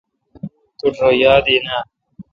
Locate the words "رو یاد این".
1.01-1.65